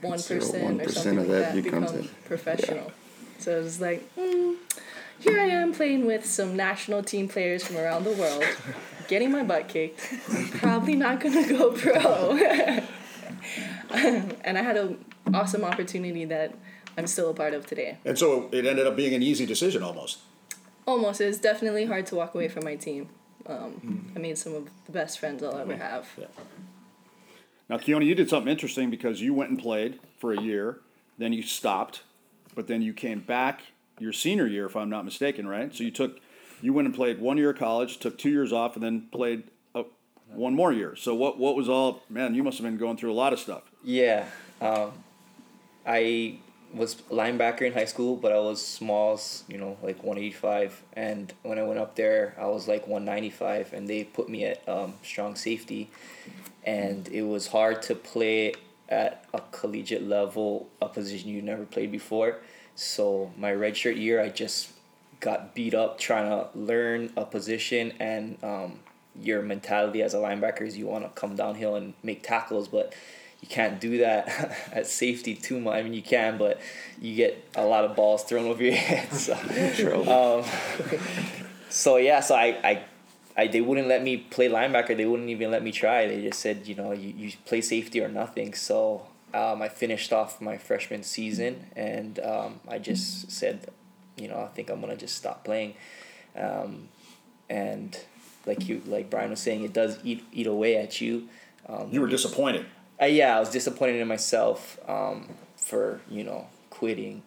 [0.01, 2.86] 1%, or something like that, that become professional.
[2.86, 2.91] Yeah.
[3.39, 4.55] So it was like, mm,
[5.19, 8.43] here I am playing with some national team players from around the world,
[9.08, 10.13] getting my butt kicked.
[10.60, 12.38] Probably not going to go pro.
[14.43, 15.03] and I had an
[15.34, 16.55] awesome opportunity that
[16.97, 17.97] I'm still a part of today.
[18.05, 20.19] And so it ended up being an easy decision almost.
[20.86, 21.21] Almost.
[21.21, 23.10] It was definitely hard to walk away from my team.
[23.47, 24.15] Um, mm.
[24.15, 26.08] I made some of the best friends I'll ever have.
[26.17, 26.27] Yeah.
[27.69, 30.80] Now, Keone, you did something interesting because you went and played for a year,
[31.17, 32.04] then you stopped,
[32.54, 33.62] but then you came back
[33.99, 35.73] your senior year, if I'm not mistaken, right?
[35.73, 36.19] So you took,
[36.62, 39.43] you went and played one year of college, took two years off, and then played
[39.73, 39.84] a,
[40.28, 40.95] one more year.
[40.95, 42.04] So what what was all?
[42.10, 43.63] Man, you must have been going through a lot of stuff.
[43.84, 44.25] Yeah,
[44.62, 44.91] um,
[45.86, 46.39] I
[46.73, 50.84] was linebacker in high school, but I was small, you know, like 185.
[50.93, 54.67] And when I went up there, I was like 195, and they put me at
[54.67, 55.89] um, strong safety.
[56.65, 58.54] And it was hard to play
[58.89, 62.38] at a collegiate level, a position you never played before.
[62.75, 64.71] So my redshirt year, I just
[65.19, 68.80] got beat up trying to learn a position and um,
[69.19, 72.93] your mentality as a linebacker is you want to come downhill and make tackles, but
[73.41, 74.28] you can't do that
[74.71, 75.75] at safety too much.
[75.75, 76.60] I mean, you can, but
[77.01, 79.12] you get a lot of balls thrown over your head.
[79.13, 79.34] So,
[80.43, 80.89] um,
[81.69, 82.84] so yeah, so I, I,
[83.38, 84.95] I they wouldn't let me play linebacker.
[84.95, 86.08] They wouldn't even let me try.
[86.08, 88.54] They just said, you know, you, you play safety or nothing.
[88.54, 93.67] So um, I finished off my freshman season, and um, I just said,
[94.15, 95.74] you know, I think I'm gonna just stop playing.
[96.38, 96.88] Um,
[97.50, 97.98] and
[98.45, 101.28] like you, like Brian was saying, it does eat eat away at you.
[101.67, 102.65] Um, You were disappointed.
[103.02, 107.24] uh, yeah, I was disappointed in myself um, for you know quitting,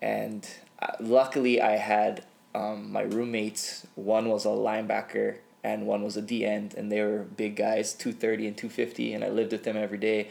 [0.00, 0.48] and
[0.80, 3.86] uh, luckily I had um, my roommates.
[3.94, 7.94] One was a linebacker and one was a D end, and they were big guys,
[7.94, 10.28] two thirty and two fifty, and I lived with them every day.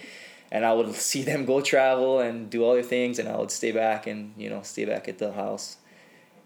[0.51, 3.51] And I would see them go travel and do all their things, and I would
[3.51, 5.77] stay back and you know stay back at the house.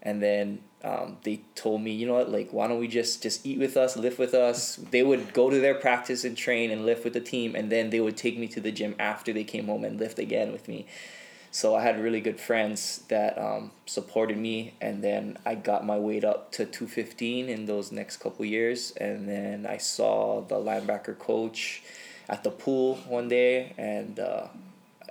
[0.00, 3.44] And then um, they told me, you know what, like why don't we just just
[3.44, 4.76] eat with us, lift with us.
[4.76, 7.90] They would go to their practice and train and lift with the team, and then
[7.90, 10.66] they would take me to the gym after they came home and lift again with
[10.66, 10.86] me.
[11.50, 15.98] So I had really good friends that um, supported me, and then I got my
[15.98, 20.56] weight up to two fifteen in those next couple years, and then I saw the
[20.56, 21.82] linebacker coach
[22.28, 24.48] at the pool one day, and uh,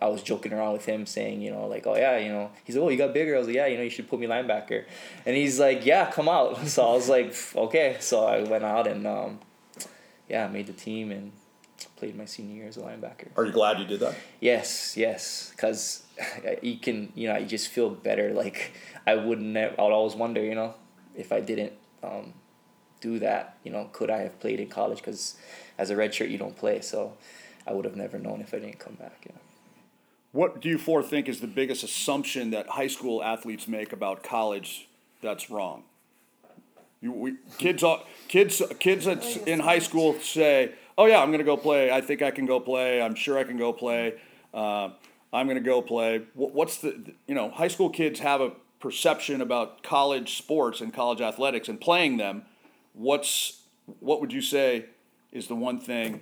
[0.02, 2.76] I was joking around with him, saying, you know, like, oh yeah, you know, he's
[2.76, 3.36] like, oh, you got bigger.
[3.36, 4.86] I was like, yeah, you know, you should put me linebacker,
[5.26, 6.60] and he's like, yeah, come out.
[6.68, 7.98] So I was like, okay.
[8.00, 9.40] So I went out and um,
[10.30, 11.32] yeah, made the team and
[11.86, 13.28] played my senior year as a linebacker.
[13.36, 14.16] Are you glad you did that?
[14.40, 16.04] Yes, yes, because
[16.62, 18.34] you can, you know, you just feel better.
[18.34, 18.74] Like
[19.06, 20.74] I wouldn't, have, I would always wonder, you know,
[21.16, 22.34] if I didn't um,
[23.02, 24.98] do that, you know, could I have played in college?
[25.00, 25.38] Because
[25.78, 27.14] as a redshirt, you don't play, so
[27.66, 29.24] I would have never known if I didn't come back.
[29.26, 29.42] You know.
[30.32, 34.24] What do you four think is the biggest assumption that high school athletes make about
[34.24, 34.88] college
[35.22, 35.84] that's wrong?
[37.02, 41.44] You, we, kids, are- kids, kids that's in high school say, "Oh yeah, I'm gonna
[41.44, 41.92] go play.
[41.92, 43.02] I think I can go play.
[43.02, 44.16] I'm sure I can go play.
[44.54, 44.90] Uh,
[45.32, 49.84] I'm gonna go play." What's the you know high school kids have a perception about
[49.84, 52.44] college sports and college athletics and playing them.
[52.94, 53.62] What's
[54.00, 54.86] what would you say
[55.32, 56.22] is the one thing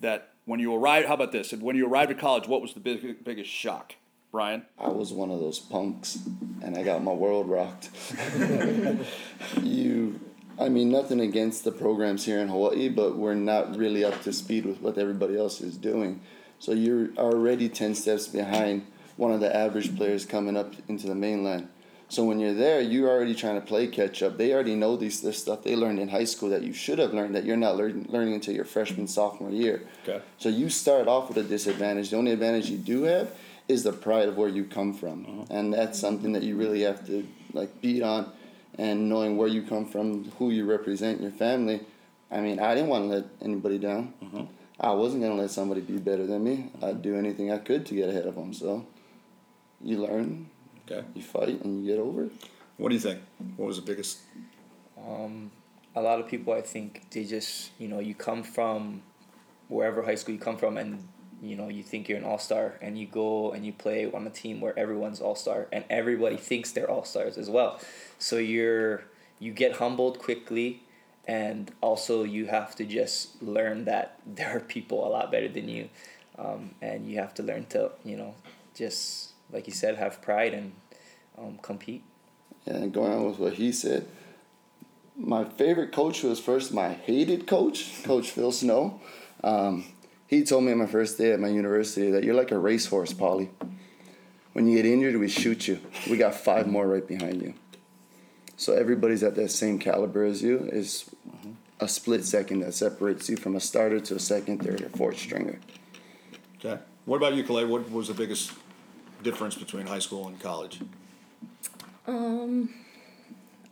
[0.00, 1.08] that when you arrived?
[1.08, 1.52] How about this?
[1.52, 3.94] When you arrived at college, what was the big, biggest shock,
[4.32, 4.64] Brian?
[4.78, 6.18] I was one of those punks,
[6.62, 7.90] and I got my world rocked.
[9.62, 10.20] you,
[10.58, 14.32] I mean, nothing against the programs here in Hawaii, but we're not really up to
[14.32, 16.20] speed with what everybody else is doing.
[16.58, 21.14] So you're already 10 steps behind one of the average players coming up into the
[21.14, 21.68] mainland.
[22.08, 24.38] So when you're there, you're already trying to play catch up.
[24.38, 27.12] They already know these this stuff they learned in high school that you should have
[27.12, 29.82] learned that you're not learning learning until your freshman sophomore year.
[30.04, 30.22] Okay.
[30.38, 32.10] So you start off with a disadvantage.
[32.10, 33.32] The only advantage you do have
[33.66, 35.44] is the pride of where you come from, uh-huh.
[35.50, 38.30] and that's something that you really have to like beat on,
[38.78, 41.80] and knowing where you come from, who you represent, your family.
[42.30, 44.12] I mean, I didn't want to let anybody down.
[44.78, 46.70] I wasn't gonna let somebody be better than me.
[46.82, 48.52] I'd do anything I could to get ahead of them.
[48.52, 48.86] So,
[49.82, 50.48] you learn,
[50.88, 51.04] Okay.
[51.14, 52.32] you fight, and you get over it.
[52.76, 53.20] What do you think?
[53.56, 54.18] What was the biggest?
[54.98, 55.50] Um,
[55.94, 59.02] a lot of people, I think, they just, you know, you come from
[59.68, 61.08] wherever high school you come from, and
[61.42, 64.26] you know, you think you're an all star, and you go and you play on
[64.26, 67.80] a team where everyone's all star, and everybody thinks they're all stars as well.
[68.18, 69.04] So you're
[69.38, 70.82] you get humbled quickly,
[71.26, 75.68] and also you have to just learn that there are people a lot better than
[75.68, 75.88] you,
[76.38, 78.34] um, and you have to learn to, you know,
[78.74, 80.72] just like you said, have pride and
[81.38, 82.02] um, compete.
[82.66, 84.08] And going on with what he said,
[85.16, 89.00] my favorite coach was first my hated coach, Coach Phil Snow.
[89.44, 89.84] Um,
[90.26, 93.12] he told me on my first day at my university that you're like a racehorse,
[93.12, 93.48] Pauley.
[94.52, 95.80] When you get injured, we shoot you.
[96.08, 97.54] We got five more right behind you.
[98.56, 100.68] So everybody's at that same caliber as you.
[100.72, 101.04] Is
[101.78, 105.18] a split second that separates you from a starter to a second, third, or fourth
[105.18, 105.60] stringer.
[106.58, 106.80] Okay.
[107.04, 107.68] What about you, Kalei?
[107.68, 108.52] What was the biggest
[109.22, 110.80] difference between high school and college?
[112.06, 112.72] Um,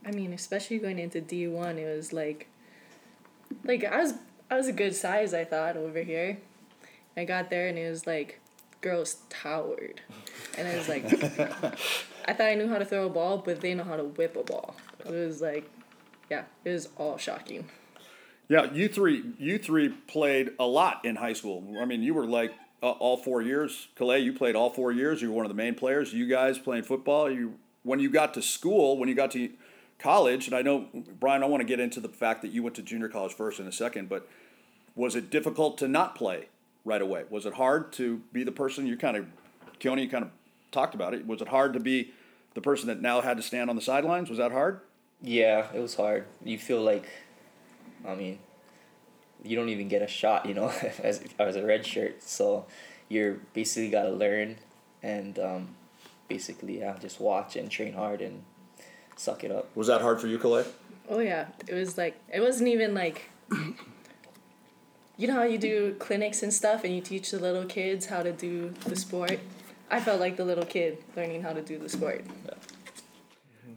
[0.04, 2.48] I mean, especially going into D one, it was like,
[3.64, 4.14] like I was
[4.54, 6.38] I was a good size I thought over here.
[7.16, 8.40] I got there and it was like,
[8.82, 10.00] girls towered,
[10.56, 11.04] and I was like,
[12.28, 14.36] I thought I knew how to throw a ball, but they know how to whip
[14.36, 14.76] a ball.
[15.04, 15.68] It was like,
[16.30, 17.66] yeah, it was all shocking.
[18.48, 21.76] Yeah, you three, you three played a lot in high school.
[21.80, 23.88] I mean, you were like uh, all four years.
[23.96, 25.20] Kalei, you played all four years.
[25.20, 26.12] You were one of the main players.
[26.12, 27.28] You guys playing football.
[27.28, 29.50] You when you got to school, when you got to
[29.98, 30.86] college, and I know
[31.18, 33.58] Brian, I want to get into the fact that you went to junior college first
[33.58, 34.28] in a second, but
[34.94, 36.48] was it difficult to not play
[36.84, 37.24] right away?
[37.30, 39.26] Was it hard to be the person you kind of,
[39.80, 40.30] Keone, you kind of
[40.70, 41.26] talked about it.
[41.26, 42.12] Was it hard to be
[42.54, 44.28] the person that now had to stand on the sidelines?
[44.28, 44.80] Was that hard?
[45.20, 46.26] Yeah, it was hard.
[46.44, 47.08] You feel like,
[48.06, 48.38] I mean,
[49.42, 50.68] you don't even get a shot, you know,
[51.02, 52.22] as as a red shirt.
[52.22, 52.66] So
[53.08, 54.56] you're basically got to learn
[55.02, 55.68] and um,
[56.28, 58.42] basically yeah, just watch and train hard and
[59.16, 59.68] suck it up.
[59.74, 60.66] Was that hard for you, Kalei?
[61.08, 63.30] Oh yeah, it was like it wasn't even like.
[65.16, 68.22] You know how you do clinics and stuff, and you teach the little kids how
[68.22, 69.38] to do the sport.
[69.90, 72.24] I felt like the little kid learning how to do the sport.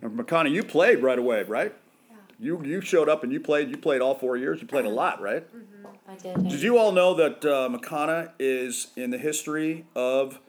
[0.02, 1.74] Now, Makana, you played right away, right?
[2.10, 2.16] Yeah.
[2.40, 3.70] You you showed up and you played.
[3.70, 4.62] You played all four years.
[4.62, 5.46] You played a lot, right?
[5.56, 5.90] Mhm.
[6.10, 6.50] I did.
[6.50, 10.40] Did you all know that uh, Makana is in the history of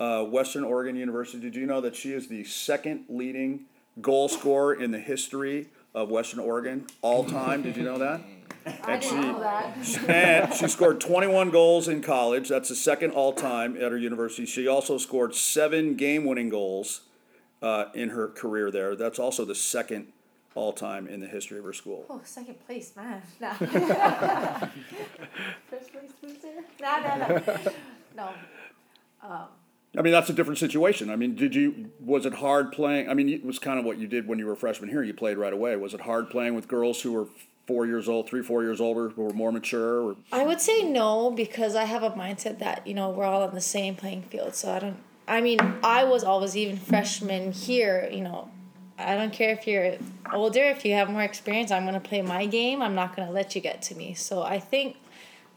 [0.00, 1.38] uh, Western Oregon University?
[1.38, 3.66] Did you know that she is the second leading
[4.00, 7.62] goal scorer in the history of Western Oregon all time?
[7.62, 8.20] Did you know that?
[8.66, 10.08] I didn't know that.
[10.08, 12.48] And she scored 21 goals in college.
[12.48, 14.46] That's the second all time at her university.
[14.46, 17.02] She also scored seven game winning goals
[17.62, 18.96] uh, in her career there.
[18.96, 20.08] That's also the second
[20.54, 22.06] all time in the history of her school.
[22.08, 23.22] Oh, second place, man.
[23.40, 23.52] Nah.
[25.68, 26.64] First place loser?
[26.80, 27.40] Nah, nah, nah.
[28.16, 28.28] No.
[29.22, 29.46] Um,
[29.96, 31.10] I mean, that's a different situation.
[31.10, 33.08] I mean, did you, was it hard playing?
[33.08, 35.02] I mean, it was kind of what you did when you were a freshman here.
[35.02, 35.76] You played right away.
[35.76, 37.26] Was it hard playing with girls who were
[37.66, 40.02] four years old, three, four years older, who were more mature?
[40.02, 43.42] Or, I would say no because I have a mindset that, you know, we're all
[43.42, 44.54] on the same playing field.
[44.54, 44.96] So I don't,
[45.26, 48.50] I mean, I was always even freshman here, you know,
[48.98, 49.96] I don't care if you're
[50.32, 52.80] older, if you have more experience, I'm going to play my game.
[52.80, 54.14] I'm not going to let you get to me.
[54.14, 54.96] So I think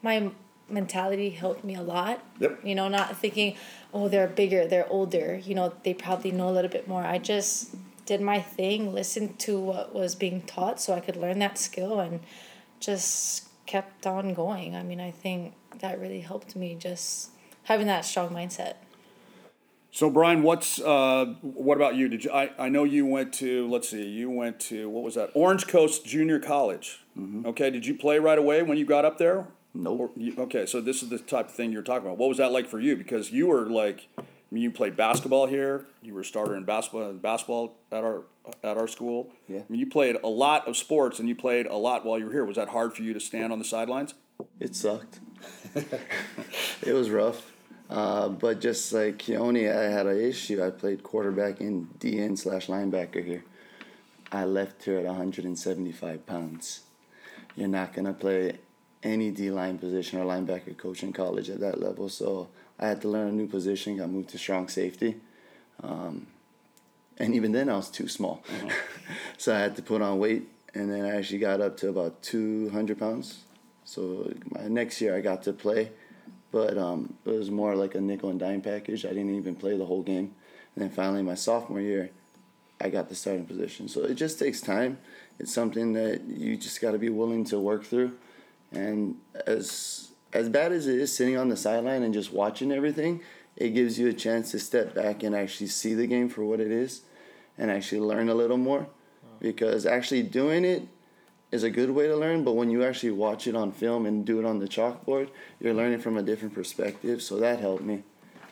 [0.01, 0.31] my
[0.69, 2.23] mentality helped me a lot.
[2.39, 2.61] Yep.
[2.63, 3.55] You know, not thinking,
[3.93, 7.03] oh, they're bigger, they're older, you know, they probably know a little bit more.
[7.03, 7.75] I just
[8.07, 11.99] did my thing, listened to what was being taught so I could learn that skill
[11.99, 12.21] and
[12.79, 14.75] just kept on going.
[14.75, 17.29] I mean, I think that really helped me just
[17.63, 18.75] having that strong mindset.
[19.91, 22.07] So Brian, what's uh, what about you?
[22.07, 22.31] Did you?
[22.31, 23.67] I, I know you went to.
[23.67, 24.05] Let's see.
[24.05, 25.31] You went to what was that?
[25.33, 27.01] Orange Coast Junior College.
[27.45, 27.69] Okay.
[27.71, 29.47] Did you play right away when you got up there?
[29.73, 30.15] Nope.
[30.37, 30.65] Okay.
[30.65, 32.17] So this is the type of thing you're talking about.
[32.17, 32.95] What was that like for you?
[32.95, 35.85] Because you were like, I mean, you played basketball here.
[36.01, 38.23] You were a starter in basketball basketball at our
[38.63, 39.31] at our school.
[39.47, 39.59] Yeah.
[39.59, 42.25] I mean, you played a lot of sports and you played a lot while you
[42.25, 42.45] were here.
[42.45, 44.13] Was that hard for you to stand on the sidelines?
[44.59, 45.19] It sucked.
[45.75, 47.51] it was rough.
[47.89, 50.63] Uh, but just like Keone, I had an issue.
[50.63, 53.45] I played quarterback and DN slash linebacker here.
[54.31, 56.81] I left here at 175 pounds.
[57.55, 58.57] You're not going to play
[59.03, 62.09] any D line position or linebacker coach in college at that level.
[62.09, 65.17] So I had to learn a new position, got moved to strong safety.
[65.83, 66.27] Um,
[67.17, 68.43] and even then, I was too small.
[69.37, 70.47] so I had to put on weight.
[70.73, 73.39] And then I actually got up to about 200 pounds.
[73.85, 75.91] So my next year, I got to play
[76.51, 79.05] but um, it was more like a nickel and dime package.
[79.05, 80.33] I didn't even play the whole game.
[80.75, 82.11] And then finally, my sophomore year,
[82.79, 83.87] I got the starting position.
[83.87, 84.99] So it just takes time.
[85.39, 88.13] It's something that you just got to be willing to work through.
[88.71, 93.21] And as as bad as it is sitting on the sideline and just watching everything,
[93.55, 96.59] it gives you a chance to step back and actually see the game for what
[96.59, 97.01] it is,
[97.57, 98.87] and actually learn a little more.
[99.39, 100.87] Because actually doing it
[101.51, 104.25] is a good way to learn, but when you actually watch it on film and
[104.25, 107.21] do it on the chalkboard, you're learning from a different perspective.
[107.21, 108.03] So that helped me,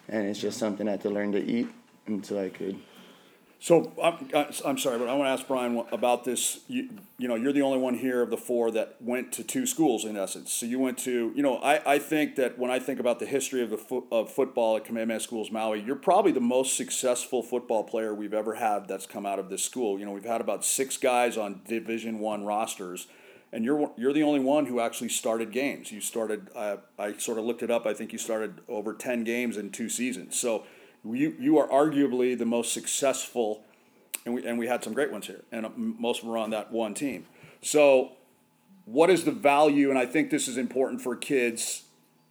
[0.08, 1.67] and it's just something I had to learn to eat
[2.08, 2.80] until I could.
[3.65, 6.60] So I'm, uh, I'm sorry, but I want to ask Brian about this.
[6.67, 9.65] You, you know, you're the only one here of the four that went to two
[9.65, 10.54] schools in essence.
[10.54, 13.25] So you went to, you know, I, I think that when I think about the
[13.25, 17.41] history of the fo- of football at Kamehameha Schools Maui, you're probably the most successful
[17.41, 19.97] football player we've ever had that's come out of this school.
[19.97, 23.08] You know, we've had about six guys on Division One rosters,
[23.51, 25.91] and you're you're the only one who actually started games.
[25.91, 26.49] You started.
[26.56, 27.88] Uh, I sort of looked it up.
[27.88, 30.39] I think you started over ten games in two seasons.
[30.39, 30.65] So
[31.13, 33.63] you you are arguably the most successful,
[34.25, 36.37] and we and we had some great ones here, and uh, most of them were
[36.37, 37.25] on that one team.
[37.61, 38.13] So,
[38.85, 39.89] what is the value?
[39.89, 41.83] And I think this is important for kids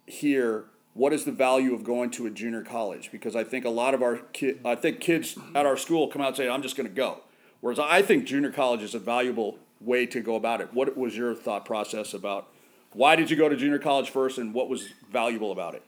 [0.05, 0.65] here.
[0.93, 3.11] What is the value of going to a junior college?
[3.11, 6.21] Because I think a lot of our kid, I think kids at our school come
[6.21, 7.21] out and say, "I'm just going to go,"
[7.61, 10.73] whereas I think junior college is a valuable way to go about it.
[10.73, 12.47] What was your thought process about?
[12.93, 15.83] Why did you go to junior college first, and what was valuable about it?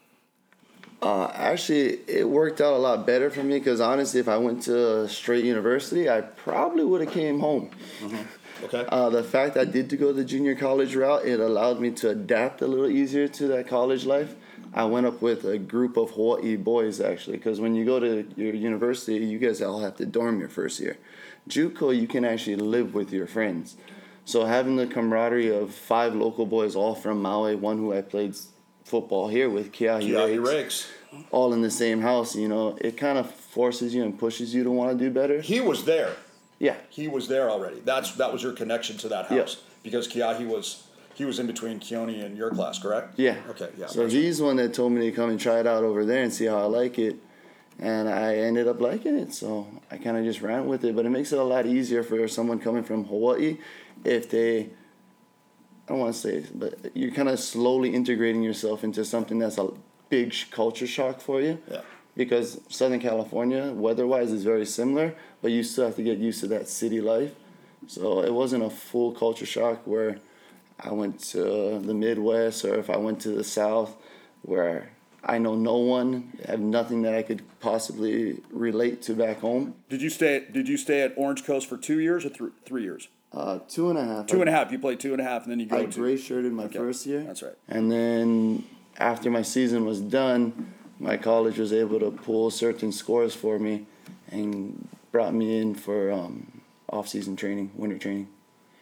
[1.01, 4.63] Uh, actually, it worked out a lot better for me because honestly, if I went
[4.63, 7.69] to a straight university, I probably would have came home.
[8.63, 8.85] Okay.
[8.89, 12.09] Uh, the fact I did to go the junior college route, it allowed me to
[12.09, 14.33] adapt a little easier to that college life.
[14.73, 18.27] I went up with a group of Hawaii boys actually, because when you go to
[18.35, 20.97] your university, you guys all have to dorm your first year.
[21.47, 23.77] JUCO, you can actually live with your friends.
[24.25, 28.35] So having the camaraderie of five local boys, all from Maui, one who I played
[28.91, 30.87] football here with, Kiahi, Kiahi Rakes.
[31.31, 34.63] all in the same house, you know, it kind of forces you and pushes you
[34.63, 35.41] to want to do better.
[35.41, 36.13] He was there.
[36.59, 36.75] Yeah.
[36.89, 37.79] He was there already.
[37.81, 39.39] That's that was your connection to that Yeah.
[39.39, 40.83] house because Kiahi was
[41.13, 43.13] he was in between Keone and your class, correct?
[43.17, 43.35] Yeah.
[43.49, 43.69] Okay.
[43.77, 43.87] Yeah.
[43.87, 46.23] So he's the one that told me to come and try it out over there
[46.23, 47.15] and see how I like it.
[47.79, 49.33] and I ended up liking it.
[49.33, 50.95] So I kind of just ran with it.
[50.95, 53.57] But it makes it a lot easier for someone coming from Hawaii
[54.05, 54.69] if they.
[55.87, 59.57] I don't want to say, but you're kind of slowly integrating yourself into something that's
[59.57, 59.69] a
[60.09, 61.59] big sh- culture shock for you.
[61.71, 61.81] Yeah.
[62.15, 66.47] Because Southern California, weather-wise, is very similar, but you still have to get used to
[66.47, 67.31] that city life.
[67.85, 70.17] So it wasn't a full culture shock where
[70.79, 73.95] I went to the Midwest or if I went to the South
[74.41, 74.89] where
[75.23, 79.75] I know no one, have nothing that I could possibly relate to back home.
[79.89, 80.45] Did you stay?
[80.51, 83.09] Did you stay at Orange Coast for two years or th- three years?
[83.33, 84.25] Uh, two and a half.
[84.27, 84.71] Two and a half.
[84.71, 85.99] You played two and a half, and then you go I to.
[85.99, 87.21] gray shirted my Okay, first year.
[87.23, 87.55] That's right.
[87.67, 88.63] And then
[88.97, 93.85] after my season was done, my college was able to pull certain scores for me
[94.31, 98.27] and brought me in for um, off-season training, winter training.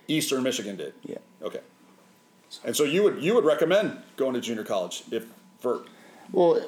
[0.07, 0.93] Eastern Michigan did.
[1.03, 1.17] Yeah.
[1.41, 1.61] Okay.
[2.63, 5.25] And so you would you would recommend going to junior college if
[5.59, 5.81] for
[6.31, 6.61] Well,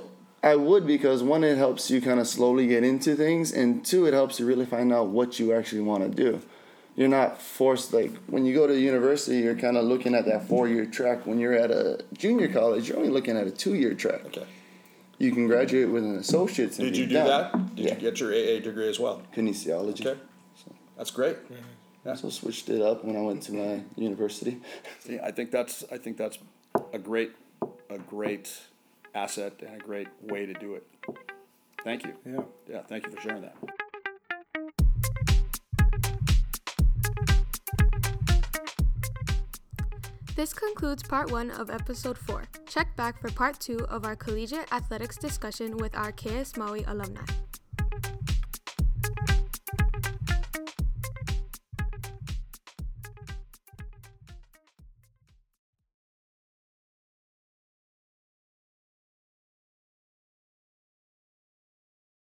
[0.43, 4.05] I would because one, it helps you kind of slowly get into things, and two,
[4.05, 6.41] it helps you really find out what you actually want to do.
[6.97, 10.47] You're not forced like when you go to university, you're kind of looking at that
[10.47, 11.27] four-year track.
[11.27, 14.25] When you're at a junior college, you're only looking at a two-year track.
[14.25, 14.47] okay.
[15.19, 16.77] You can graduate with an associate's.
[16.77, 17.27] Did you do done.
[17.27, 17.75] that?
[17.75, 17.93] Did yeah.
[17.93, 19.21] you get your AA degree as well?
[19.35, 20.05] kinesiology?
[20.05, 20.19] Okay.
[20.97, 21.37] That's great.
[22.03, 24.59] I also switched it up when I went to my university.
[24.99, 26.39] See, I think that's I think that's
[26.93, 27.33] a great
[27.91, 28.59] a great
[29.13, 30.87] asset and a great way to do it.
[31.83, 32.13] Thank you.
[32.25, 32.41] Yeah.
[32.67, 32.81] Yeah.
[32.81, 33.55] Thank you for sharing that.
[40.37, 42.43] This concludes part one of episode four.
[42.69, 47.25] Check back for part two of our collegiate athletics discussion with our KS Maui alumni.